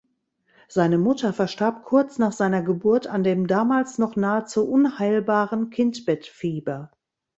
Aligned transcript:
Seine 0.67 0.97
Mutter 0.97 1.31
verstarb 1.31 1.83
kurz 1.83 2.17
nach 2.17 2.31
seiner 2.31 2.63
Geburt 2.63 3.05
an 3.05 3.23
dem 3.23 3.45
damals 3.45 3.99
noch 3.99 4.15
nahezu 4.15 4.63
unheilbaren 4.67 5.69
Kindbettfieber. 5.69 6.89